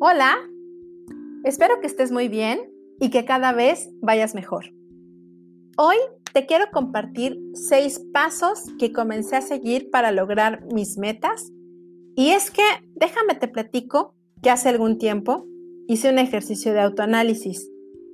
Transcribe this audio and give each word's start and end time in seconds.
Hola, 0.00 0.36
espero 1.42 1.80
que 1.80 1.88
estés 1.88 2.12
muy 2.12 2.28
bien 2.28 2.60
y 3.00 3.10
que 3.10 3.24
cada 3.24 3.52
vez 3.52 3.90
vayas 4.00 4.32
mejor. 4.32 4.66
Hoy 5.76 5.96
te 6.32 6.46
quiero 6.46 6.66
compartir 6.72 7.36
seis 7.54 8.00
pasos 8.12 8.62
que 8.78 8.92
comencé 8.92 9.34
a 9.34 9.40
seguir 9.40 9.90
para 9.90 10.12
lograr 10.12 10.64
mis 10.72 10.98
metas. 10.98 11.50
Y 12.14 12.30
es 12.30 12.52
que, 12.52 12.62
déjame 12.94 13.34
te 13.34 13.48
platico 13.48 14.14
que 14.40 14.50
hace 14.50 14.68
algún 14.68 14.98
tiempo 14.98 15.44
hice 15.88 16.10
un 16.10 16.20
ejercicio 16.20 16.72
de 16.72 16.80
autoanálisis, 16.80 17.68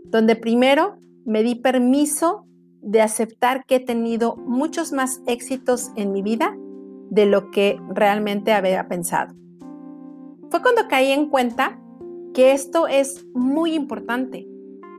donde 0.07 0.37
primero 0.37 0.97
me 1.27 1.43
di 1.43 1.55
permiso 1.55 2.47
de 2.81 3.03
aceptar 3.03 3.67
que 3.67 3.75
he 3.75 3.81
tenido 3.81 4.37
muchos 4.37 4.93
más 4.93 5.21
éxitos 5.27 5.91
en 5.97 6.13
mi 6.13 6.23
vida 6.23 6.57
de 7.11 7.27
lo 7.27 7.51
que 7.51 7.79
realmente 7.91 8.53
había 8.53 8.89
pensado 8.89 9.35
fue 10.55 10.63
cuando 10.63 10.87
caí 10.87 11.11
en 11.11 11.31
cuenta 11.31 11.81
que 12.33 12.53
esto 12.53 12.87
es 12.87 13.27
muy 13.35 13.75
importante, 13.75 14.47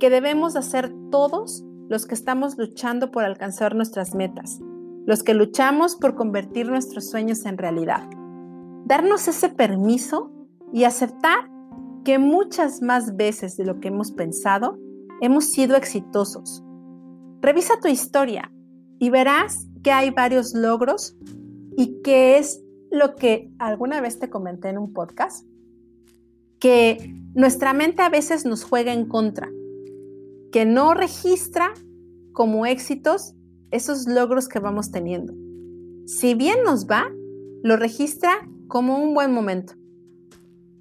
que 0.02 0.10
debemos 0.10 0.58
hacer 0.58 0.94
todos 1.10 1.64
los 1.88 2.06
que 2.06 2.14
estamos 2.14 2.58
luchando 2.58 3.10
por 3.10 3.24
alcanzar 3.24 3.74
nuestras 3.74 4.16
metas, 4.16 4.60
los 5.06 5.24
que 5.24 5.34
luchamos 5.34 5.96
por 5.96 6.16
convertir 6.16 6.68
nuestros 6.68 7.10
sueños 7.10 7.46
en 7.46 7.58
realidad. 7.58 8.06
Darnos 8.84 9.30
ese 9.30 9.48
permiso 9.48 10.30
y 10.74 10.84
aceptar 10.84 11.50
que 12.04 12.20
muchas 12.20 12.82
más 12.82 13.16
veces 13.16 13.56
de 13.56 13.64
lo 13.64 13.80
que 13.80 13.88
hemos 13.88 14.12
pensado 14.12 14.78
hemos 15.22 15.46
sido 15.46 15.78
exitosos. 15.78 16.66
Revisa 17.40 17.80
tu 17.82 17.88
historia 17.88 18.52
y 19.00 19.10
verás 19.10 19.70
que 19.84 19.94
hay 19.94 20.10
varios 20.10 20.54
logros 20.54 21.16
y 21.78 22.02
que 22.02 22.40
es 22.40 22.62
lo 22.96 23.16
que 23.16 23.52
alguna 23.60 24.02
vez 24.02 24.20
te 24.20 24.30
comenté 24.30 24.70
en 24.70 24.78
un 24.78 24.94
podcast, 24.94 25.46
que 26.60 27.14
nuestra 27.34 27.74
mente 27.74 28.02
a 28.02 28.10
veces 28.10 28.46
nos 28.46 28.64
juega 28.64 28.94
en 28.94 29.06
contra, 29.06 29.50
que 30.52 30.66
no 30.66 30.94
registra 30.94 31.74
como 32.32 32.66
éxitos 32.66 33.36
esos 33.72 34.08
logros 34.08 34.48
que 34.48 34.60
vamos 34.60 34.92
teniendo. 34.92 35.34
Si 36.06 36.34
bien 36.34 36.64
nos 36.64 36.88
va, 36.88 37.12
lo 37.64 37.76
registra 37.76 38.48
como 38.68 38.98
un 38.98 39.14
buen 39.14 39.34
momento. 39.34 39.74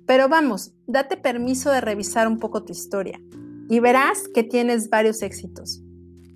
Pero 0.06 0.28
vamos, 0.28 0.72
date 0.86 1.16
permiso 1.16 1.70
de 1.70 1.80
revisar 1.80 2.28
un 2.28 2.38
poco 2.38 2.62
tu 2.62 2.72
historia 2.72 3.20
y 3.68 3.80
verás 3.80 4.28
que 4.28 4.44
tienes 4.44 4.88
varios 4.88 5.22
éxitos 5.22 5.82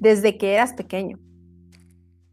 desde 0.01 0.39
que 0.39 0.55
eras 0.55 0.73
pequeño. 0.73 1.19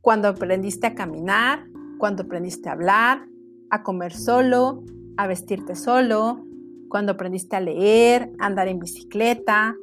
Cuando 0.02 0.30
aprendiste 0.30 0.88
a 0.88 0.96
caminar, 0.96 1.66
cuando 2.00 2.24
aprendiste 2.24 2.70
a 2.70 2.74
hablar, 2.74 3.28
a 3.70 3.84
comer 3.84 4.14
solo, 4.14 4.84
a 5.18 5.28
vestirte 5.28 5.76
solo, 5.76 6.46
cuando 6.90 7.14
aprendiste 7.14 7.56
a 7.56 7.60
leer, 7.60 8.32
andar 8.40 8.68
en 8.68 8.80
bicicleta, 8.80 9.76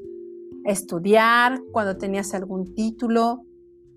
a 0.64 0.70
estudiar, 0.70 1.61
cuando 1.72 1.97
tenías 1.97 2.34
algún 2.34 2.74
título, 2.74 3.44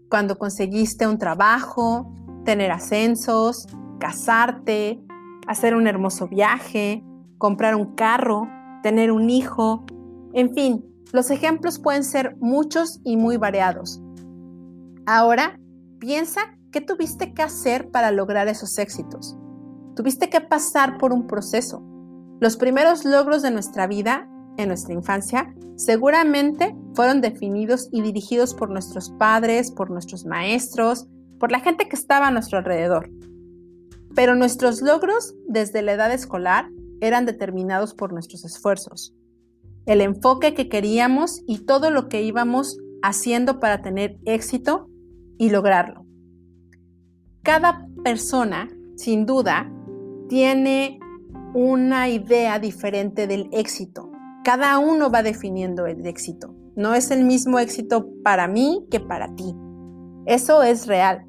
cuando 0.09 0.37
conseguiste 0.37 1.07
un 1.07 1.17
trabajo, 1.17 2.13
tener 2.43 2.71
ascensos, 2.71 3.67
casarte, 3.99 5.01
hacer 5.47 5.75
un 5.75 5.87
hermoso 5.87 6.27
viaje, 6.27 7.03
comprar 7.37 7.75
un 7.75 7.95
carro, 7.95 8.47
tener 8.81 9.11
un 9.11 9.29
hijo, 9.29 9.85
en 10.33 10.53
fin, 10.53 10.85
los 11.13 11.31
ejemplos 11.31 11.79
pueden 11.79 12.03
ser 12.03 12.35
muchos 12.39 12.99
y 13.03 13.17
muy 13.17 13.37
variados. 13.37 14.01
Ahora, 15.05 15.59
piensa 15.99 16.41
qué 16.71 16.81
tuviste 16.81 17.33
que 17.33 17.41
hacer 17.41 17.89
para 17.89 18.11
lograr 18.11 18.47
esos 18.47 18.77
éxitos. 18.77 19.37
Tuviste 19.95 20.29
que 20.29 20.41
pasar 20.41 20.97
por 20.97 21.13
un 21.13 21.25
proceso. 21.25 21.81
Los 22.41 22.57
primeros 22.57 23.05
logros 23.05 23.41
de 23.41 23.51
nuestra 23.51 23.87
vida, 23.87 24.29
en 24.57 24.67
nuestra 24.67 24.93
infancia, 24.93 25.53
seguramente 25.77 26.75
fueron 26.93 27.21
definidos 27.21 27.89
y 27.91 28.01
dirigidos 28.01 28.53
por 28.53 28.69
nuestros 28.69 29.09
padres, 29.11 29.71
por 29.71 29.89
nuestros 29.89 30.25
maestros, 30.25 31.07
por 31.39 31.51
la 31.51 31.59
gente 31.59 31.87
que 31.87 31.95
estaba 31.95 32.27
a 32.27 32.31
nuestro 32.31 32.57
alrededor. 32.57 33.09
Pero 34.15 34.35
nuestros 34.35 34.81
logros 34.81 35.33
desde 35.47 35.81
la 35.81 35.93
edad 35.93 36.13
escolar 36.13 36.69
eran 37.01 37.25
determinados 37.25 37.93
por 37.93 38.13
nuestros 38.13 38.45
esfuerzos, 38.45 39.13
el 39.85 40.01
enfoque 40.01 40.53
que 40.53 40.69
queríamos 40.69 41.41
y 41.45 41.59
todo 41.59 41.89
lo 41.89 42.09
que 42.09 42.21
íbamos 42.21 42.77
haciendo 43.01 43.59
para 43.59 43.81
tener 43.81 44.17
éxito 44.25 44.89
y 45.37 45.49
lograrlo. 45.49 46.05
Cada 47.43 47.87
persona, 48.03 48.69
sin 48.95 49.25
duda, 49.25 49.71
tiene 50.27 50.99
una 51.53 52.09
idea 52.09 52.59
diferente 52.59 53.27
del 53.27 53.49
éxito. 53.51 54.11
Cada 54.43 54.77
uno 54.77 55.09
va 55.09 55.23
definiendo 55.23 55.85
el 55.85 56.05
éxito. 56.05 56.53
No 56.75 56.93
es 56.93 57.11
el 57.11 57.23
mismo 57.23 57.59
éxito 57.59 58.09
para 58.23 58.47
mí 58.47 58.85
que 58.91 58.99
para 58.99 59.33
ti. 59.35 59.55
Eso 60.25 60.63
es 60.63 60.87
real. 60.87 61.25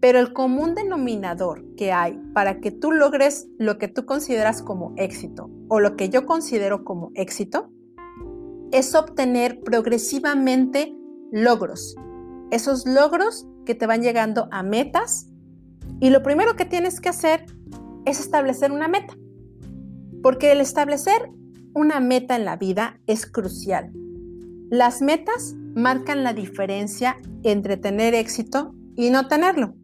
Pero 0.00 0.18
el 0.18 0.32
común 0.32 0.74
denominador 0.74 1.64
que 1.76 1.92
hay 1.92 2.18
para 2.34 2.60
que 2.60 2.70
tú 2.70 2.92
logres 2.92 3.48
lo 3.58 3.78
que 3.78 3.88
tú 3.88 4.06
consideras 4.06 4.62
como 4.62 4.94
éxito 4.96 5.50
o 5.68 5.80
lo 5.80 5.96
que 5.96 6.08
yo 6.08 6.26
considero 6.26 6.84
como 6.84 7.10
éxito 7.14 7.70
es 8.72 8.94
obtener 8.94 9.60
progresivamente 9.60 10.94
logros. 11.32 11.96
Esos 12.50 12.86
logros 12.86 13.46
que 13.64 13.74
te 13.74 13.86
van 13.86 14.02
llegando 14.02 14.48
a 14.50 14.62
metas 14.62 15.28
y 16.00 16.10
lo 16.10 16.22
primero 16.22 16.56
que 16.56 16.64
tienes 16.64 17.00
que 17.00 17.08
hacer 17.08 17.46
es 18.10 18.20
establecer 18.20 18.72
una 18.72 18.88
meta. 18.88 19.16
Porque 20.22 20.52
el 20.52 20.60
establecer 20.60 21.30
una 21.74 22.00
meta 22.00 22.36
en 22.36 22.44
la 22.44 22.56
vida 22.56 23.00
es 23.06 23.26
crucial. 23.26 23.92
Las 24.70 25.02
metas 25.02 25.54
marcan 25.74 26.22
la 26.24 26.32
diferencia 26.32 27.16
entre 27.42 27.76
tener 27.76 28.14
éxito 28.14 28.74
y 28.96 29.10
no 29.10 29.28
tenerlo. 29.28 29.74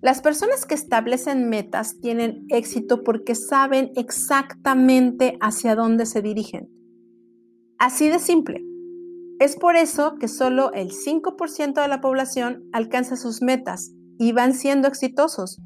Las 0.00 0.20
personas 0.20 0.66
que 0.66 0.74
establecen 0.74 1.48
metas 1.48 1.98
tienen 2.00 2.44
éxito 2.50 3.02
porque 3.04 3.34
saben 3.34 3.92
exactamente 3.96 5.38
hacia 5.40 5.74
dónde 5.74 6.04
se 6.04 6.20
dirigen. 6.20 6.68
Así 7.78 8.10
de 8.10 8.18
simple. 8.18 8.62
Es 9.40 9.56
por 9.56 9.76
eso 9.76 10.16
que 10.16 10.28
solo 10.28 10.72
el 10.72 10.90
5% 10.90 11.80
de 11.80 11.88
la 11.88 12.00
población 12.00 12.64
alcanza 12.72 13.16
sus 13.16 13.42
metas 13.42 13.92
y 14.18 14.32
van 14.32 14.54
siendo 14.54 14.88
exitosos, 14.88 15.60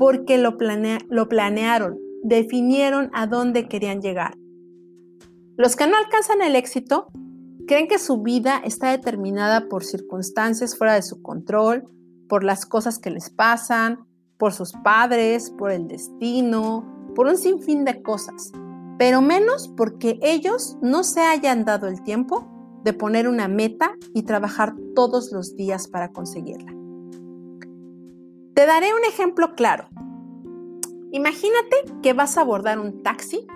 porque 0.00 0.38
lo, 0.38 0.56
planearon, 0.56 1.98
definieron 2.22 3.10
a 3.12 3.26
dónde 3.26 3.68
querían 3.68 4.00
llegar. 4.00 4.32
Los 5.58 5.76
que 5.76 5.86
no 5.86 5.94
alcanzan 5.94 6.40
el 6.40 6.56
éxito 6.56 7.08
creen 7.66 7.86
que 7.86 7.98
su 7.98 8.22
vida 8.22 8.62
está 8.64 8.92
determinada 8.92 9.68
por 9.68 9.84
circunstancias 9.84 10.78
fuera 10.78 10.94
de 10.94 11.02
su 11.02 11.20
control, 11.20 11.84
por 12.30 12.44
las 12.44 12.64
cosas 12.64 12.98
que 12.98 13.10
les 13.10 13.28
pasan, 13.28 14.06
por 14.38 14.54
sus 14.54 14.72
padres, 14.72 15.50
por 15.50 15.70
el 15.70 15.86
destino, 15.86 17.12
por 17.14 17.26
un 17.26 17.36
sinfín 17.36 17.84
de 17.84 18.00
cosas, 18.00 18.52
pero 18.98 19.20
menos 19.20 19.68
porque 19.76 20.18
ellos 20.22 20.78
no 20.80 21.04
se 21.04 21.20
hayan 21.20 21.66
dado 21.66 21.88
el 21.88 22.02
tiempo 22.02 22.48
de 22.84 22.94
poner 22.94 23.28
una 23.28 23.48
meta 23.48 23.92
y 24.14 24.22
trabajar 24.22 24.74
todos 24.94 25.30
los 25.30 25.56
días 25.56 25.88
para 25.88 26.10
conseguirla. 26.10 26.79
Te 28.60 28.66
daré 28.66 28.88
un 28.92 29.02
ejemplo 29.08 29.54
claro. 29.54 29.88
Imagínate 31.12 31.76
que 32.02 32.12
vas 32.12 32.36
a 32.36 32.42
abordar 32.42 32.78
un 32.78 33.02
taxi 33.02 33.46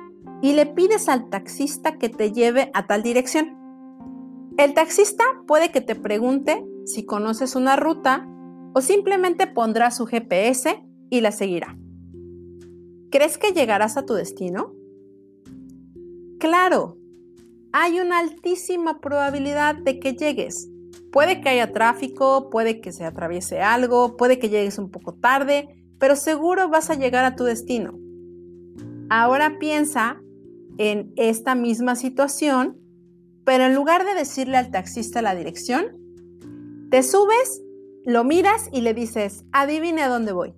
y 0.41 0.55
le 0.55 0.65
pides 0.65 1.11
al 1.11 1.29
taxista 1.29 1.99
que 1.99 2.09
te 2.09 2.33
lleve 2.33 2.71
a 2.73 2.87
tal 2.87 3.03
dirección. 3.03 3.55
El 4.57 4.73
taxista 4.73 5.23
puede 5.47 5.71
que 5.71 5.83
te 5.83 5.95
pregunte 5.95 6.65
si 6.87 7.05
conoces 7.05 7.55
una 7.55 7.77
ruta 7.77 8.27
o 8.73 8.81
simplemente 8.81 9.47
pondrá 9.47 9.91
su 9.91 10.07
GPS 10.07 10.83
y 11.11 11.21
la 11.21 11.33
seguirá. 11.33 11.77
¿Crees 13.11 13.37
que 13.37 13.53
llegarás 13.53 13.99
a 13.99 14.07
tu 14.07 14.15
destino? 14.15 14.73
Claro, 16.41 16.97
hay 17.73 18.01
una 18.01 18.21
altísima 18.21 19.03
probabilidad 19.03 19.75
de 19.75 20.01
que 20.01 20.15
llegues. 20.15 20.71
Puede 21.15 21.41
que 21.41 21.49
haya 21.49 21.73
tráfico, 21.73 22.51
puede 22.51 22.81
que 22.81 22.91
se 22.91 23.05
atraviese 23.05 23.61
algo, 23.61 24.17
puede 24.17 24.41
que 24.41 24.49
llegues 24.49 24.79
un 24.79 24.91
poco 24.91 25.15
tarde, 25.15 25.69
pero 26.01 26.17
seguro 26.17 26.69
vas 26.69 26.91
a 26.91 26.97
llegar 26.97 27.25
a 27.25 27.37
tu 27.37 27.45
destino. 27.45 27.97
Ahora 29.11 29.61
piensa 29.61 30.21
en 30.77 31.13
esta 31.15 31.55
misma 31.55 31.95
situación, 31.95 32.81
pero 33.45 33.63
en 33.63 33.77
lugar 33.77 34.05
de 34.05 34.15
decirle 34.15 34.57
al 34.57 34.73
taxista 34.73 35.23
la 35.23 35.37
dirección, 35.37 35.85
te 36.91 37.05
subes, 37.05 37.63
lo 38.05 38.25
miras 38.25 38.69
y 38.73 38.81
le 38.81 38.93
dices, 38.93 39.45
adivine 39.53 40.03
a 40.03 40.09
dónde 40.09 40.33
voy. 40.33 40.53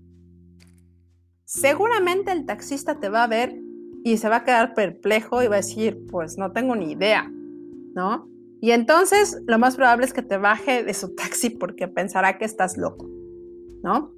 Seguramente 1.45 2.33
el 2.33 2.47
taxista 2.47 2.99
te 2.99 3.11
va 3.11 3.25
a 3.25 3.29
ver 3.29 3.61
y 4.05 4.17
se 4.17 4.31
va 4.31 4.37
a 4.37 4.45
quedar 4.45 4.73
perplejo 4.73 5.43
y 5.43 5.49
va 5.49 5.57
a 5.57 5.59
decir, 5.59 6.07
pues 6.11 6.39
no 6.39 6.53
tengo 6.53 6.75
ni 6.77 6.93
idea, 6.93 7.31
¿no? 7.95 8.35
Y 8.61 8.71
entonces 8.71 9.43
lo 9.47 9.59
más 9.59 9.77
probable 9.77 10.07
es 10.07 10.13
que 10.13 10.23
te 10.23 10.39
baje 10.39 10.83
de 10.83 10.95
su 10.95 11.15
taxi 11.15 11.51
porque 11.51 11.89
pensará 11.89 12.39
que 12.39 12.45
estás 12.45 12.77
loco, 12.77 13.07
¿no? 13.83 14.13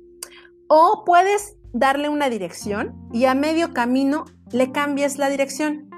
O 0.69 1.02
puedes 1.05 1.56
darle 1.73 2.08
una 2.08 2.31
dirección 2.31 2.94
y 3.12 3.25
a 3.25 3.35
medio 3.35 3.73
camino 3.73 4.25
le 4.52 4.73
cambies 4.73 5.19
la 5.19 5.29
dirección. 5.29 5.90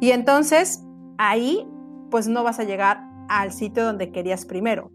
Y 0.00 0.12
entonces 0.12 0.82
ahí 1.18 1.66
pues 2.10 2.28
no 2.28 2.42
vas 2.42 2.58
a 2.58 2.64
llegar 2.64 3.02
al 3.28 3.52
sitio 3.52 3.84
donde 3.84 4.10
querías 4.10 4.44
primero. 4.44 4.90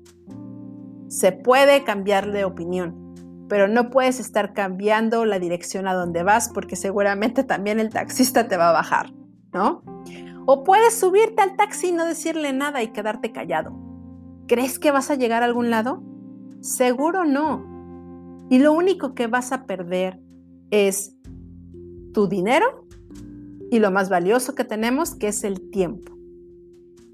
Se 1.07 1.31
puede 1.31 1.83
cambiar 1.83 2.31
de 2.31 2.45
opinión, 2.45 3.45
pero 3.47 3.67
no 3.67 3.89
puedes 3.89 4.19
estar 4.19 4.53
cambiando 4.53 5.23
la 5.25 5.39
dirección 5.39 5.87
a 5.87 5.93
donde 5.93 6.23
vas 6.23 6.49
porque 6.53 6.75
seguramente 6.75 7.43
también 7.43 7.79
el 7.79 7.89
taxista 7.89 8.47
te 8.47 8.57
va 8.57 8.69
a 8.69 8.73
bajar, 8.73 9.13
¿no? 9.53 9.83
O 10.45 10.63
puedes 10.63 10.93
subirte 10.93 11.41
al 11.41 11.55
taxi 11.55 11.87
y 11.87 11.91
no 11.91 12.05
decirle 12.05 12.53
nada 12.53 12.83
y 12.83 12.89
quedarte 12.89 13.31
callado. 13.31 13.73
¿Crees 14.47 14.77
que 14.77 14.91
vas 14.91 15.09
a 15.09 15.15
llegar 15.15 15.41
a 15.41 15.45
algún 15.45 15.69
lado? 15.69 16.03
Seguro 16.61 17.25
no. 17.25 17.65
Y 18.49 18.59
lo 18.59 18.73
único 18.73 19.15
que 19.15 19.27
vas 19.27 19.51
a 19.51 19.65
perder 19.65 20.19
es 20.69 21.15
tu 22.13 22.27
dinero 22.27 22.85
y 23.71 23.79
lo 23.79 23.91
más 23.91 24.09
valioso 24.09 24.53
que 24.53 24.63
tenemos, 24.63 25.15
que 25.15 25.29
es 25.29 25.43
el 25.43 25.69
tiempo. 25.71 26.13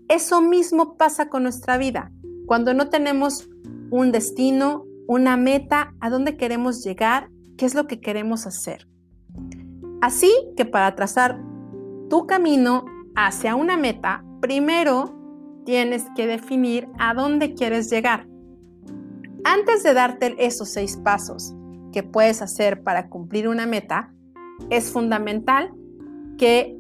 Eso 0.10 0.42
mismo 0.42 0.98
pasa 0.98 1.30
con 1.30 1.44
nuestra 1.44 1.78
vida. 1.78 2.12
Cuando 2.46 2.74
no 2.74 2.90
tenemos 2.90 3.50
un 3.92 4.12
destino, 4.12 4.86
una 5.08 5.38
meta, 5.38 5.94
a 6.02 6.10
dónde 6.10 6.36
queremos 6.36 6.84
llegar, 6.84 7.30
qué 7.58 7.66
es 7.66 7.76
lo 7.76 7.88
que 7.88 8.02
queremos 8.02 8.46
hacer. 8.46 8.88
Así 10.02 10.32
que 10.58 10.66
para 10.66 10.96
trazar 10.96 11.42
tu 12.10 12.28
camino 12.28 12.84
hacia 13.16 13.56
una 13.56 13.78
meta, 13.78 14.24
primero 14.42 15.16
tienes 15.66 16.06
que 16.16 16.28
definir 16.28 16.88
a 17.00 17.14
dónde 17.14 17.54
quieres 17.54 17.90
llegar. 17.90 18.28
Antes 19.44 19.84
de 19.84 19.94
darte 19.94 20.36
esos 20.38 20.70
seis 20.70 20.98
pasos 20.98 21.56
que 21.92 22.04
puedes 22.04 22.42
hacer 22.42 22.84
para 22.84 23.10
cumplir 23.10 23.48
una 23.48 23.66
meta, 23.66 24.14
es 24.70 24.92
fundamental 24.92 25.74
que 26.38 26.78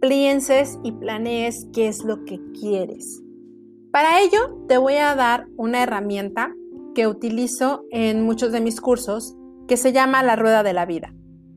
pienses 0.00 0.78
y 0.82 0.92
planees 0.92 1.66
qué 1.72 1.88
es 1.88 2.04
lo 2.04 2.24
que 2.24 2.40
quieres. 2.52 3.22
Para 3.90 4.20
ello, 4.20 4.64
te 4.68 4.78
voy 4.78 4.94
a 4.94 5.14
dar 5.14 5.48
una 5.56 5.82
herramienta 5.82 6.54
que 6.94 7.06
utilizo 7.06 7.84
en 7.90 8.22
muchos 8.22 8.52
de 8.52 8.60
mis 8.60 8.80
cursos 8.80 9.36
que 9.66 9.76
se 9.76 9.92
llama 9.92 10.22
la 10.22 10.36
rueda 10.36 10.62
de 10.62 10.72
la 10.72 10.86
vida. 10.86 11.14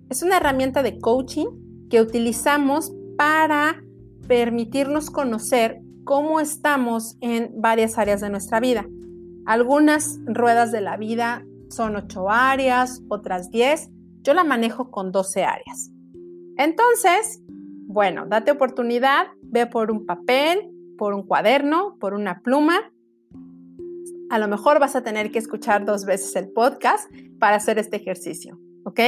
Es 0.10 0.24
una 0.24 0.38
herramienta 0.38 0.84
de 0.84 1.00
coaching 1.00 1.48
que 1.90 2.02
utilizamos 2.02 2.94
para 3.18 3.84
permitirnos 4.28 5.10
conocer 5.10 5.82
cómo 6.04 6.40
estamos 6.40 7.18
en 7.22 7.52
varias 7.62 7.98
áreas 7.98 8.22
de 8.22 8.30
nuestra 8.30 8.60
vida. 8.60 8.86
Algunas 9.46 10.20
ruedas 10.26 10.72
de 10.72 10.82
la 10.82 10.98
vida 10.98 11.46
son 11.70 11.96
ocho 11.96 12.30
áreas, 12.30 13.02
otras 13.10 13.50
10. 13.50 13.90
Yo 14.22 14.34
la 14.34 14.44
manejo 14.44 14.92
con 14.92 15.12
12 15.12 15.44
áreas. 15.44 15.92
Entonces, 16.58 17.42
bueno, 17.88 18.26
date 18.28 18.52
oportunidad, 18.52 19.28
ve 19.42 19.66
por 19.66 19.92
un 19.92 20.06
papel, 20.06 20.72
por 20.98 21.14
un 21.14 21.24
cuaderno, 21.24 21.98
por 22.00 22.14
una 22.14 22.42
pluma. 22.42 22.92
A 24.30 24.40
lo 24.40 24.48
mejor 24.48 24.80
vas 24.80 24.96
a 24.96 25.04
tener 25.04 25.32
que 25.32 25.40
escuchar 25.40 25.86
dos 25.86 26.06
veces 26.06 26.36
el 26.36 26.52
podcast 26.52 27.12
para 27.40 27.58
hacer 27.58 27.80
este 27.80 27.98
ejercicio, 27.98 28.60
¿ok? 28.86 29.00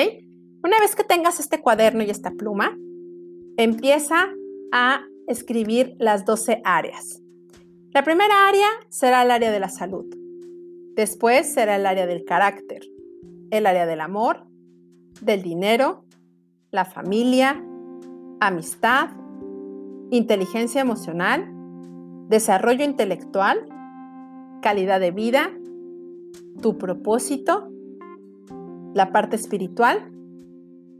Una 0.63 0.79
vez 0.79 0.95
que 0.95 1.03
tengas 1.03 1.39
este 1.39 1.61
cuaderno 1.61 2.03
y 2.03 2.09
esta 2.09 2.31
pluma, 2.31 2.77
empieza 3.57 4.29
a 4.71 5.05
escribir 5.27 5.95
las 5.99 6.25
12 6.25 6.61
áreas. 6.63 7.21
La 7.93 8.03
primera 8.03 8.47
área 8.47 8.67
será 8.89 9.23
el 9.23 9.31
área 9.31 9.51
de 9.51 9.59
la 9.59 9.69
salud. 9.69 10.05
Después 10.95 11.51
será 11.51 11.75
el 11.75 11.85
área 11.85 12.07
del 12.07 12.25
carácter, 12.25 12.81
el 13.51 13.65
área 13.65 13.85
del 13.85 14.01
amor, 14.01 14.47
del 15.21 15.43
dinero, 15.43 16.05
la 16.71 16.85
familia, 16.85 17.63
amistad, 18.39 19.09
inteligencia 20.09 20.81
emocional, 20.81 21.51
desarrollo 22.29 22.83
intelectual, 22.83 23.65
calidad 24.61 24.99
de 24.99 25.11
vida, 25.11 25.51
tu 26.61 26.77
propósito, 26.77 27.69
la 28.93 29.11
parte 29.11 29.35
espiritual 29.35 30.11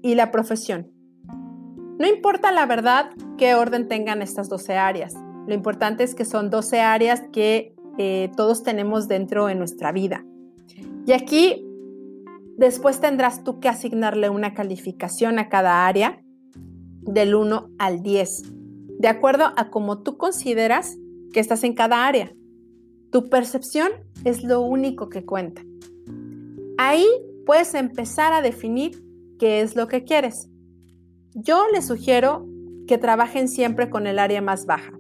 y 0.02 0.16
la 0.16 0.32
profesión. 0.32 0.93
No 2.04 2.10
importa 2.10 2.52
la 2.52 2.66
verdad 2.66 3.12
qué 3.38 3.56
orden 3.56 3.88
tengan 3.88 4.22
estas 4.22 4.50
12 4.50 4.76
áreas. 4.76 5.16
Lo 5.48 5.54
importante 5.54 6.04
es 6.04 6.16
que 6.16 6.26
son 6.26 6.50
12 6.50 6.82
áreas 6.82 7.24
que 7.32 7.74
eh, 7.98 8.30
todos 8.36 8.62
tenemos 8.62 9.08
dentro 9.08 9.46
de 9.46 9.56
nuestra 9.56 9.94
vida. 9.94 10.26
Y 11.06 11.14
aquí 11.14 11.66
después 12.58 13.00
tendrás 13.00 13.46
tú 13.46 13.62
que 13.62 13.70
asignarle 13.70 14.30
una 14.30 14.54
calificación 14.54 15.40
a 15.40 15.48
cada 15.48 15.88
área 15.88 16.22
del 17.04 17.36
1 17.36 17.70
al 17.80 18.04
10, 18.04 18.52
de 19.00 19.08
acuerdo 19.08 19.54
a 19.56 19.70
cómo 19.70 20.04
tú 20.04 20.18
consideras 20.18 20.98
que 21.32 21.40
estás 21.40 21.64
en 21.64 21.74
cada 21.74 22.06
área. 22.06 22.34
Tu 23.12 23.30
percepción 23.30 23.90
es 24.26 24.44
lo 24.44 24.60
único 24.60 25.08
que 25.08 25.24
cuenta. 25.24 25.62
Ahí 26.78 27.08
puedes 27.46 27.74
empezar 27.76 28.34
a 28.34 28.42
definir 28.42 29.02
qué 29.40 29.62
es 29.62 29.78
lo 29.78 29.88
que 29.88 30.04
quieres. 30.04 30.50
Yo 31.36 31.66
les 31.74 31.88
sugiero 31.88 32.46
que 32.88 32.98
trabajen 32.98 33.48
siempre 33.48 33.90
con 33.90 34.06
el 34.06 34.20
área 34.20 34.42
más 34.42 34.66
baja. 34.66 34.94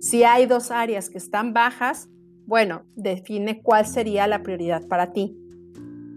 Si 0.00 0.24
hay 0.24 0.46
dos 0.46 0.70
áreas 0.70 1.08
que 1.08 1.18
están 1.18 1.52
bajas, 1.52 2.08
bueno, 2.46 2.82
define 2.96 3.62
cuál 3.62 3.86
sería 3.86 4.26
la 4.26 4.42
prioridad 4.42 4.88
para 4.88 5.12
ti. 5.12 5.36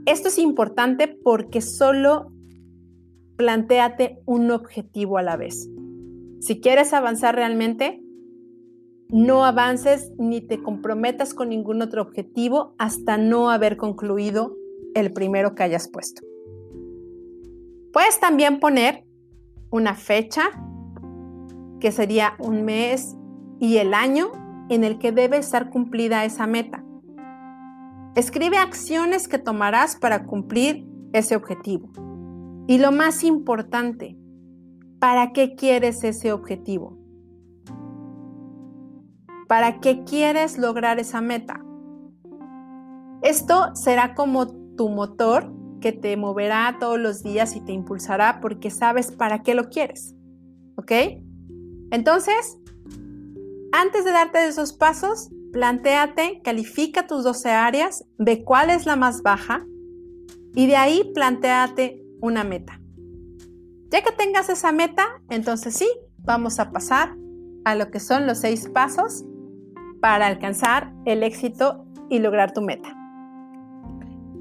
Esto 0.05 0.29
es 0.29 0.39
importante 0.39 1.07
porque 1.07 1.61
solo 1.61 2.31
planteate 3.37 4.19
un 4.25 4.49
objetivo 4.49 5.17
a 5.17 5.23
la 5.23 5.37
vez. 5.37 5.69
Si 6.39 6.59
quieres 6.59 6.93
avanzar 6.93 7.35
realmente, 7.35 8.01
no 9.09 9.45
avances 9.45 10.11
ni 10.17 10.41
te 10.41 10.63
comprometas 10.63 11.33
con 11.33 11.49
ningún 11.49 11.81
otro 11.81 12.01
objetivo 12.01 12.73
hasta 12.79 13.17
no 13.17 13.51
haber 13.51 13.77
concluido 13.77 14.55
el 14.95 15.13
primero 15.13 15.53
que 15.53 15.63
hayas 15.63 15.87
puesto. 15.87 16.21
Puedes 17.91 18.19
también 18.19 18.59
poner 18.59 19.03
una 19.71 19.95
fecha, 19.95 20.51
que 21.79 21.91
sería 21.91 22.35
un 22.37 22.63
mes 22.63 23.17
y 23.59 23.77
el 23.77 23.93
año 23.93 24.31
en 24.69 24.83
el 24.83 24.99
que 24.99 25.11
debe 25.11 25.37
estar 25.37 25.69
cumplida 25.69 26.23
esa 26.25 26.45
meta. 26.45 26.83
Escribe 28.15 28.57
acciones 28.57 29.27
que 29.27 29.39
tomarás 29.39 29.95
para 29.95 30.25
cumplir 30.25 30.85
ese 31.13 31.35
objetivo. 31.35 31.89
Y 32.67 32.77
lo 32.77 32.91
más 32.91 33.23
importante, 33.23 34.17
¿para 34.99 35.31
qué 35.31 35.55
quieres 35.55 36.03
ese 36.03 36.31
objetivo? 36.31 36.97
¿Para 39.47 39.79
qué 39.79 40.03
quieres 40.03 40.57
lograr 40.57 40.99
esa 40.99 41.21
meta? 41.21 41.61
Esto 43.21 43.75
será 43.75 44.13
como 44.13 44.47
tu 44.75 44.89
motor 44.89 45.51
que 45.81 45.91
te 45.91 46.15
moverá 46.15 46.77
todos 46.79 46.97
los 46.97 47.23
días 47.23 47.55
y 47.57 47.61
te 47.61 47.73
impulsará 47.73 48.39
porque 48.39 48.71
sabes 48.71 49.11
para 49.11 49.43
qué 49.43 49.53
lo 49.53 49.69
quieres. 49.69 50.15
¿Ok? 50.75 50.91
Entonces, 51.91 52.57
antes 53.73 54.05
de 54.05 54.11
darte 54.11 54.47
esos 54.47 54.71
pasos, 54.71 55.29
plantéate, 55.51 56.41
califica 56.43 57.07
tus 57.07 57.25
12 57.25 57.49
áreas, 57.49 58.05
ve 58.17 58.43
cuál 58.45 58.69
es 58.69 58.85
la 58.85 58.95
más 58.95 59.21
baja 59.21 59.65
y 60.55 60.67
de 60.67 60.77
ahí 60.77 61.11
plantéate 61.13 62.01
una 62.21 62.43
meta. 62.43 62.79
Ya 63.89 64.01
que 64.01 64.11
tengas 64.11 64.47
esa 64.49 64.71
meta, 64.71 65.05
entonces 65.29 65.75
sí, 65.75 65.89
vamos 66.19 66.59
a 66.59 66.71
pasar 66.71 67.15
a 67.65 67.75
lo 67.75 67.91
que 67.91 67.99
son 67.99 68.25
los 68.25 68.39
seis 68.39 68.69
pasos 68.69 69.25
para 69.99 70.27
alcanzar 70.27 70.93
el 71.05 71.23
éxito 71.23 71.85
y 72.09 72.19
lograr 72.19 72.53
tu 72.53 72.61
meta. 72.61 73.00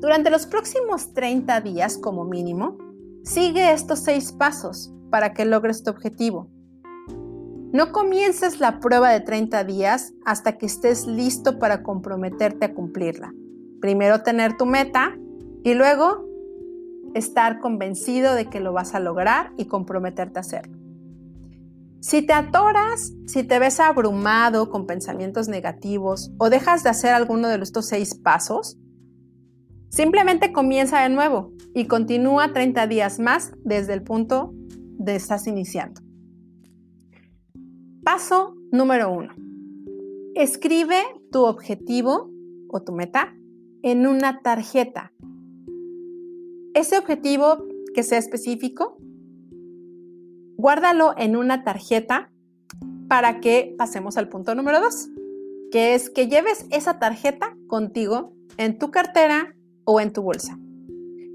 Durante 0.00 0.30
los 0.30 0.47
próximos 0.47 1.12
30 1.12 1.61
días 1.61 1.99
como 1.99 2.25
mínimo, 2.25 2.78
sigue 3.23 3.73
estos 3.73 3.99
seis 3.99 4.33
pasos 4.33 4.90
para 5.11 5.35
que 5.35 5.45
logres 5.45 5.85
tu 5.85 5.90
objetivo. 5.90 6.49
No 7.73 7.92
comiences 7.92 8.61
la 8.61 8.80
prueba 8.80 9.11
de 9.11 9.21
30 9.21 9.62
días 9.64 10.14
hasta 10.25 10.57
que 10.57 10.64
estés 10.64 11.07
listo 11.07 11.59
para 11.59 11.83
comprometerte 11.83 12.64
a 12.64 12.75
cumplirla. 12.75 13.35
Primero 13.83 14.23
tener 14.23 14.57
tu 14.57 14.64
meta 14.64 15.19
y 15.64 15.75
luego 15.75 16.26
estar 17.14 17.61
convencido 17.61 18.35
de 18.35 18.47
que 18.47 18.61
lo 18.61 18.73
vas 18.73 18.95
a 18.95 19.00
lograr 19.00 19.52
y 19.59 19.66
comprometerte 19.66 20.38
a 20.38 20.40
hacerlo. 20.40 20.78
Si 22.00 22.23
te 22.23 22.33
atoras, 22.33 23.12
si 23.26 23.42
te 23.42 23.59
ves 23.59 23.78
abrumado 23.78 24.71
con 24.71 24.87
pensamientos 24.87 25.49
negativos 25.49 26.33
o 26.38 26.49
dejas 26.49 26.83
de 26.83 26.88
hacer 26.88 27.12
alguno 27.12 27.49
de 27.49 27.57
estos 27.57 27.87
seis 27.87 28.14
pasos, 28.14 28.78
simplemente 29.91 30.53
comienza 30.53 31.03
de 31.03 31.11
nuevo 31.11 31.53
y 31.75 31.87
continúa 31.87 32.53
30 32.53 32.87
días 32.87 33.19
más 33.19 33.53
desde 33.65 33.93
el 33.93 34.03
punto 34.03 34.53
de 34.99 35.17
estás 35.17 35.47
iniciando. 35.47 36.01
Paso 38.03 38.55
número 38.73 39.13
uno. 39.13 39.35
Escribe 40.35 41.03
tu 41.31 41.45
objetivo 41.45 42.31
o 42.69 42.83
tu 42.83 42.93
meta 42.93 43.35
en 43.83 44.07
una 44.07 44.41
tarjeta. 44.41 45.13
Ese 46.75 46.97
objetivo 46.97 47.65
que 47.95 48.05
sea 48.05 48.19
específico, 48.19 48.97
guárdalo 50.57 51.15
en 51.19 51.37
una 51.37 51.65
tarjeta 51.65 52.31
para 53.09 53.41
que 53.41 53.75
pasemos 53.77 54.17
al 54.17 54.29
punto 54.29 54.55
número 54.55 54.81
dos, 54.81 55.09
que 55.73 55.95
es 55.95 56.11
que 56.11 56.29
lleves 56.29 56.67
esa 56.71 57.01
tarjeta 57.01 57.57
contigo 57.67 58.33
en 58.57 58.79
tu 58.79 58.91
cartera 58.91 59.57
o 59.85 60.01
en 60.01 60.13
tu 60.13 60.23
bolsa. 60.23 60.59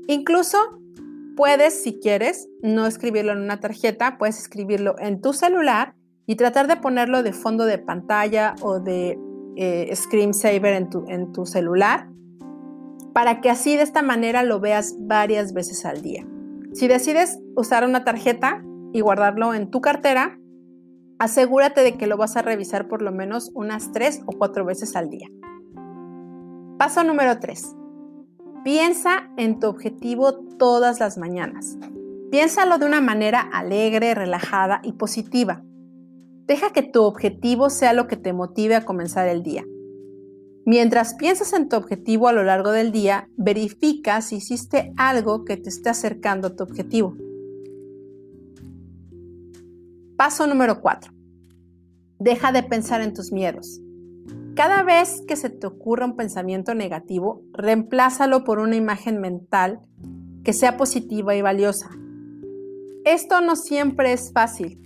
Incluso 0.07 0.57
puedes, 1.35 1.81
si 1.81 1.99
quieres, 1.99 2.47
no 2.61 2.85
escribirlo 2.85 3.33
en 3.33 3.39
una 3.39 3.59
tarjeta, 3.59 4.17
puedes 4.17 4.39
escribirlo 4.39 4.95
en 4.99 5.21
tu 5.21 5.33
celular 5.33 5.95
y 6.25 6.35
tratar 6.35 6.67
de 6.67 6.77
ponerlo 6.77 7.23
de 7.23 7.33
fondo 7.33 7.65
de 7.65 7.77
pantalla 7.77 8.55
o 8.61 8.79
de 8.79 9.19
eh, 9.57 9.95
screensaver 9.95 10.73
en 10.73 10.89
tu, 10.89 11.05
en 11.07 11.31
tu 11.31 11.45
celular 11.45 12.09
para 13.15 13.39
que 13.39 13.49
así 13.49 13.77
de 13.77 13.83
esta 13.83 14.01
manera 14.01 14.43
lo 14.43 14.59
veas 14.59 14.97
varias 14.99 15.53
veces 15.53 15.85
al 15.85 16.01
día. 16.01 16.27
Si 16.73 16.89
decides 16.89 17.39
usar 17.55 17.85
una 17.85 18.03
tarjeta 18.03 18.61
y 18.91 18.99
guardarlo 18.99 19.53
en 19.53 19.71
tu 19.71 19.79
cartera, 19.79 20.37
asegúrate 21.17 21.81
de 21.81 21.93
que 21.93 22.07
lo 22.07 22.17
vas 22.17 22.35
a 22.35 22.41
revisar 22.41 22.89
por 22.89 23.01
lo 23.01 23.13
menos 23.13 23.51
unas 23.53 23.93
tres 23.93 24.21
o 24.25 24.33
cuatro 24.37 24.65
veces 24.65 24.97
al 24.97 25.09
día. 25.09 25.29
Paso 26.77 27.05
número 27.05 27.39
3. 27.39 27.73
Piensa 28.65 29.29
en 29.37 29.59
tu 29.59 29.67
objetivo 29.67 30.33
todas 30.57 30.99
las 30.99 31.19
mañanas. 31.19 31.77
Piénsalo 32.31 32.79
de 32.79 32.87
una 32.87 32.99
manera 32.99 33.39
alegre, 33.39 34.15
relajada 34.15 34.81
y 34.83 34.93
positiva. 34.93 35.63
Deja 36.47 36.73
que 36.73 36.81
tu 36.81 37.03
objetivo 37.03 37.69
sea 37.69 37.93
lo 37.93 38.07
que 38.07 38.17
te 38.17 38.33
motive 38.33 38.73
a 38.73 38.83
comenzar 38.83 39.27
el 39.27 39.43
día. 39.43 39.63
Mientras 40.65 41.13
piensas 41.13 41.53
en 41.53 41.69
tu 41.69 41.75
objetivo 41.75 42.27
a 42.27 42.33
lo 42.33 42.43
largo 42.43 42.71
del 42.71 42.91
día, 42.91 43.29
verifica 43.37 44.19
si 44.21 44.37
hiciste 44.37 44.91
algo 44.97 45.45
que 45.45 45.57
te 45.57 45.69
esté 45.69 45.89
acercando 45.89 46.47
a 46.47 46.55
tu 46.55 46.63
objetivo. 46.63 47.15
Paso 50.17 50.47
número 50.47 50.81
4. 50.81 51.13
Deja 52.17 52.51
de 52.51 52.63
pensar 52.63 53.01
en 53.01 53.13
tus 53.13 53.31
miedos. 53.31 53.79
Cada 54.55 54.83
vez 54.83 55.21
que 55.27 55.35
se 55.35 55.49
te 55.49 55.67
ocurra 55.67 56.05
un 56.05 56.15
pensamiento 56.15 56.73
negativo, 56.73 57.43
reemplázalo 57.51 58.45
por 58.45 58.59
una 58.59 58.77
imagen 58.77 59.19
mental 59.19 59.81
que 60.45 60.53
sea 60.53 60.77
positiva 60.77 61.35
y 61.35 61.41
valiosa. 61.41 61.89
Esto 63.03 63.41
no 63.41 63.57
siempre 63.57 64.13
es 64.13 64.31
fácil, 64.31 64.79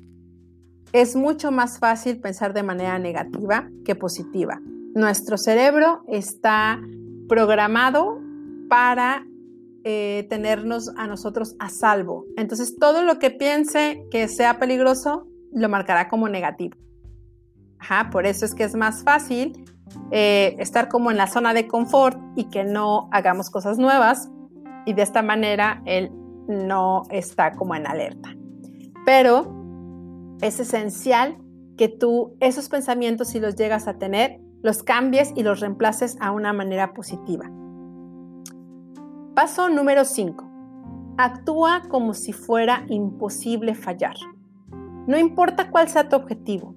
es 0.92 1.16
mucho 1.16 1.52
más 1.52 1.78
fácil 1.78 2.20
pensar 2.20 2.54
de 2.54 2.64
manera 2.64 2.98
negativa 2.98 3.70
que 3.86 3.96
positiva. 3.96 4.60
Nuestro 4.96 5.38
cerebro 5.38 6.02
está 6.08 6.82
programado 7.28 8.20
para 8.70 9.24
eh, 9.84 10.26
tenernos 10.32 10.90
a 10.98 11.06
nosotros 11.06 11.56
a 11.60 11.70
salvo. 11.70 12.26
Entonces, 12.38 12.76
todo 12.76 13.04
lo 13.04 13.20
que 13.20 13.30
piense 13.30 14.04
que 14.10 14.28
sea 14.28 14.58
peligroso 14.58 15.28
lo 15.54 15.70
marcará 15.70 16.10
como 16.10 16.28
negativo. 16.28 16.76
Por 18.12 18.26
eso 18.26 18.46
es 18.46 18.54
que 18.54 18.64
es 18.64 18.76
más 18.76 19.04
fácil 19.04 19.66
eh, 20.12 20.56
estar 20.60 20.90
como 20.90 21.12
en 21.12 21.18
la 21.18 21.28
zona 21.28 21.54
de 21.54 21.68
confort 21.68 22.20
y 22.36 22.46
que 22.46 22.64
no 22.64 23.10
hagamos 23.12 23.50
cosas 23.50 23.78
nuevas 23.78 24.30
y 24.86 24.94
de 24.94 25.02
esta 25.02 25.22
manera 25.22 25.82
él 25.86 26.12
no 26.48 27.04
está 27.10 27.52
como 27.52 27.76
en 27.76 27.88
alerta. 27.88 28.36
Pero 29.06 29.56
es 30.42 30.60
esencial 30.60 31.38
que 31.78 31.88
tú 31.88 32.36
esos 32.40 32.70
pensamientos, 32.70 33.30
si 33.30 33.40
los 33.40 33.56
llegas 33.56 33.88
a 33.88 33.98
tener, 33.98 34.40
los 34.62 34.84
cambies 34.84 35.32
y 35.36 35.44
los 35.44 35.60
reemplaces 35.60 36.18
a 36.20 36.32
una 36.32 36.54
manera 36.54 36.94
positiva. 36.94 37.50
Paso 39.36 39.70
número 39.70 40.04
5. 40.04 40.46
Actúa 41.18 41.84
como 41.90 42.14
si 42.14 42.34
fuera 42.34 42.86
imposible 42.90 43.76
fallar. 43.76 44.16
No 45.08 45.18
importa 45.18 45.72
cuál 45.72 45.88
sea 45.88 46.10
tu 46.10 46.16
objetivo, 46.16 46.76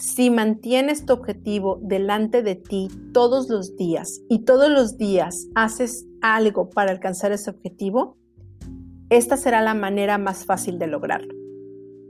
si 0.00 0.30
mantienes 0.30 1.04
tu 1.04 1.12
objetivo 1.12 1.78
delante 1.82 2.42
de 2.42 2.54
ti 2.54 2.88
todos 3.12 3.50
los 3.50 3.76
días 3.76 4.22
y 4.30 4.44
todos 4.44 4.70
los 4.70 4.96
días 4.96 5.48
haces 5.54 6.06
algo 6.22 6.70
para 6.70 6.90
alcanzar 6.90 7.32
ese 7.32 7.50
objetivo, 7.50 8.16
esta 9.10 9.36
será 9.36 9.60
la 9.60 9.74
manera 9.74 10.16
más 10.16 10.46
fácil 10.46 10.78
de 10.78 10.86
lograrlo. 10.86 11.34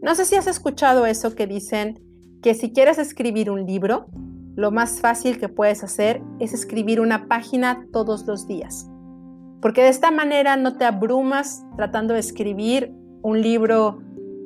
No 0.03 0.15
sé 0.15 0.25
si 0.25 0.37
has 0.37 0.47
escuchado 0.47 1.05
eso 1.05 1.35
que 1.35 1.49
dicen 1.49 2.01
que 2.43 2.55
si 2.55 2.73
quieres 2.73 2.99
escribir 2.99 3.51
un 3.51 3.67
libro, 3.67 4.07
lo 4.55 4.71
más 4.71 5.01
fácil 5.01 5.41
que 5.41 5.49
puedes 5.49 5.83
hacer 5.83 6.23
es 6.39 6.55
escribir 6.55 7.01
una 7.01 7.27
página 7.27 7.89
todos 7.93 8.25
los 8.25 8.47
días. 8.47 8.89
Porque 9.61 9.83
de 9.83 9.89
esta 9.89 10.13
manera 10.13 10.57
no 10.57 10.77
te 10.77 10.85
abrumas 10.85 11.65
tratando 11.77 12.15
de 12.15 12.21
escribir 12.21 12.93
un 13.23 13.43
libro 13.43 13.99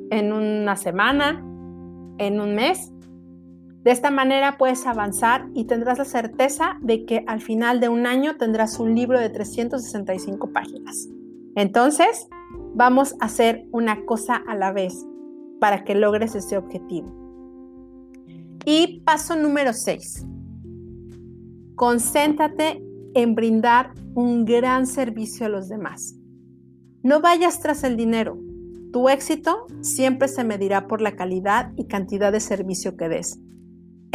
en 0.09 0.33
una 0.33 0.75
semana, 0.75 1.45
en 2.17 2.41
un 2.41 2.55
mes. 2.55 2.91
De 3.85 3.91
esta 3.91 4.09
manera 4.09 4.57
puedes 4.57 4.87
avanzar 4.87 5.47
y 5.53 5.65
tendrás 5.65 5.99
la 5.99 6.05
certeza 6.05 6.79
de 6.81 7.05
que 7.05 7.23
al 7.27 7.39
final 7.39 7.79
de 7.79 7.87
un 7.87 8.07
año 8.07 8.35
tendrás 8.35 8.79
un 8.79 8.95
libro 8.95 9.19
de 9.19 9.29
365 9.29 10.51
páginas. 10.51 11.07
Entonces, 11.55 12.27
vamos 12.73 13.13
a 13.19 13.25
hacer 13.25 13.67
una 13.71 14.03
cosa 14.05 14.41
a 14.47 14.55
la 14.55 14.71
vez 14.71 15.05
para 15.59 15.83
que 15.83 15.93
logres 15.93 16.33
ese 16.33 16.57
objetivo. 16.57 17.13
Y 18.65 19.01
paso 19.01 19.35
número 19.35 19.71
6. 19.71 20.25
Concéntrate 21.75 22.83
en 23.13 23.35
brindar 23.35 23.93
un 24.15 24.45
gran 24.45 24.87
servicio 24.87 25.45
a 25.45 25.49
los 25.49 25.69
demás. 25.69 26.15
No 27.03 27.21
vayas 27.21 27.59
tras 27.59 27.83
el 27.83 27.97
dinero. 27.97 28.35
Tu 28.91 29.09
éxito 29.09 29.67
siempre 29.81 30.27
se 30.27 30.43
medirá 30.43 30.87
por 30.87 31.01
la 31.01 31.15
calidad 31.15 31.71
y 31.75 31.85
cantidad 31.85 32.31
de 32.31 32.39
servicio 32.39 32.97
que 32.97 33.09
des. 33.09 33.39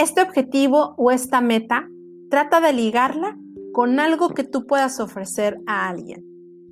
Este 0.01 0.23
objetivo 0.23 0.95
o 0.97 1.11
esta 1.11 1.43
meta 1.43 1.87
trata 2.31 2.61
de 2.61 2.73
ligarla 2.73 3.37
con 3.73 4.01
algo 4.01 4.31
que 4.31 4.45
tú 4.45 4.67
puedas 4.67 4.99
ofrecer 4.99 5.61
a 5.67 5.91
alguien. 5.91 6.25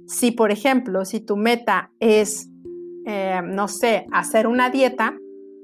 Si, 0.07 0.31
por 0.31 0.51
ejemplo, 0.51 1.05
si 1.05 1.21
tu 1.21 1.37
meta 1.37 1.93
es 2.01 2.49
eh, 3.11 3.41
no 3.43 3.69
sé, 3.69 4.07
hacer 4.13 4.47
una 4.47 4.69
dieta, 4.69 5.17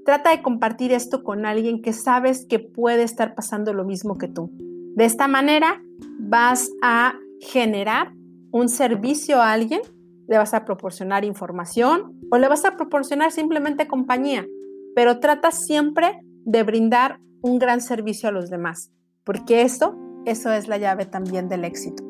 trata 0.04 0.30
de 0.30 0.42
compartir 0.42 0.92
esto 0.92 1.22
con 1.22 1.44
alguien 1.44 1.82
que 1.82 1.92
sabes 1.92 2.46
que 2.46 2.58
puede 2.58 3.02
estar 3.02 3.34
pasando 3.34 3.72
lo 3.72 3.84
mismo 3.84 4.16
que 4.16 4.28
tú. 4.28 4.50
De 4.94 5.04
esta 5.04 5.28
manera 5.28 5.82
vas 6.18 6.70
a 6.82 7.18
generar 7.40 8.12
un 8.50 8.70
servicio 8.70 9.42
a 9.42 9.52
alguien, 9.52 9.80
le 10.26 10.38
vas 10.38 10.54
a 10.54 10.64
proporcionar 10.64 11.24
información 11.24 12.18
o 12.30 12.38
le 12.38 12.48
vas 12.48 12.64
a 12.64 12.76
proporcionar 12.76 13.30
simplemente 13.30 13.88
compañía, 13.88 14.46
pero 14.94 15.18
trata 15.18 15.50
siempre 15.50 16.20
de 16.44 16.62
brindar 16.62 17.20
un 17.44 17.58
gran 17.58 17.82
servicio 17.82 18.30
a 18.30 18.32
los 18.32 18.48
demás, 18.48 18.90
porque 19.22 19.60
eso, 19.60 19.94
eso 20.24 20.50
es 20.50 20.66
la 20.66 20.78
llave 20.78 21.04
también 21.04 21.46
del 21.50 21.64
éxito. 21.64 22.02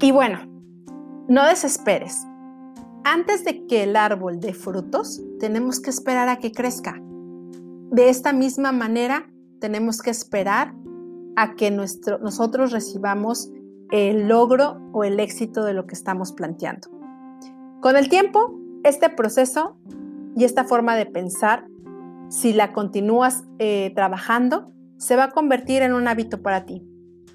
Y 0.00 0.10
bueno, 0.10 0.40
no 1.28 1.46
desesperes. 1.46 2.26
Antes 3.04 3.44
de 3.44 3.64
que 3.68 3.84
el 3.84 3.94
árbol 3.94 4.40
dé 4.40 4.54
frutos, 4.54 5.22
tenemos 5.38 5.78
que 5.78 5.90
esperar 5.90 6.28
a 6.28 6.38
que 6.38 6.50
crezca. 6.50 7.00
De 7.92 8.08
esta 8.08 8.32
misma 8.32 8.72
manera, 8.72 9.30
tenemos 9.60 10.02
que 10.02 10.10
esperar 10.10 10.74
a 11.36 11.54
que 11.54 11.70
nosotros 11.70 12.72
recibamos 12.72 13.52
el 13.92 14.26
logro 14.26 14.80
o 14.92 15.04
el 15.04 15.20
éxito 15.20 15.62
de 15.62 15.74
lo 15.74 15.86
que 15.86 15.94
estamos 15.94 16.32
planteando. 16.32 16.88
Con 17.80 17.94
el 17.94 18.08
tiempo, 18.08 18.58
este 18.82 19.10
proceso 19.10 19.76
y 20.34 20.42
esta 20.42 20.64
forma 20.64 20.96
de 20.96 21.06
pensar, 21.06 21.68
si 22.32 22.54
la 22.54 22.72
continúas 22.72 23.44
eh, 23.58 23.92
trabajando, 23.94 24.72
se 24.96 25.16
va 25.16 25.24
a 25.24 25.30
convertir 25.32 25.82
en 25.82 25.92
un 25.92 26.08
hábito 26.08 26.40
para 26.40 26.64
ti. 26.64 26.82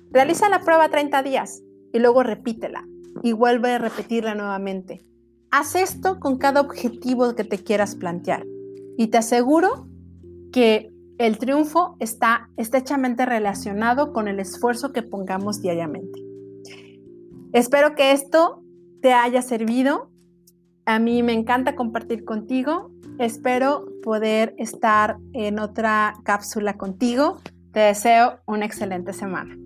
Realiza 0.10 0.50
la 0.50 0.62
prueba 0.62 0.90
30 0.90 1.22
días 1.22 1.62
y 1.94 2.00
luego 2.00 2.24
repítela 2.24 2.84
y 3.22 3.34
vuelve 3.34 3.74
a 3.74 3.78
repetirla 3.78 4.34
nuevamente. 4.34 5.04
Haz 5.52 5.76
esto 5.76 6.20
con 6.20 6.40
cada 6.40 6.62
objetivo 6.62 7.36
que 7.36 7.44
te 7.44 7.60
quieras 7.60 7.96
plantear 7.96 8.44
y 8.98 9.08
te 9.08 9.20
aseguro 9.20 9.88
que 10.52 10.92
el 11.20 11.38
triunfo 11.38 11.96
está 12.00 12.50
estrechamente 12.58 13.28
relacionado 13.28 14.14
con 14.14 14.28
el 14.28 14.40
esfuerzo 14.40 14.94
que 14.94 15.04
pongamos 15.04 15.62
diariamente. 15.62 16.20
Espero 17.54 17.94
que 17.94 18.14
esto 18.14 18.64
te 19.04 19.14
haya 19.14 19.44
servido. 19.44 20.10
A 20.86 20.98
mí 20.98 21.22
me 21.22 21.34
encanta 21.34 21.76
compartir 21.76 22.26
contigo. 22.26 22.90
Espero 23.20 23.86
poder 24.04 24.54
estar 24.60 25.18
en 25.34 25.58
otra 25.58 26.14
cápsula 26.24 26.78
contigo. 26.78 27.42
Te 27.72 27.80
deseo 27.80 28.40
una 28.46 28.66
excelente 28.66 29.12
semana. 29.12 29.58